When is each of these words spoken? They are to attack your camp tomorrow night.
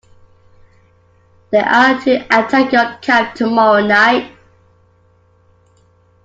They 1.51 1.59
are 1.59 2.01
to 2.05 2.15
attack 2.35 2.71
your 2.71 2.97
camp 3.03 3.35
tomorrow 3.35 3.85
night. 3.85 4.35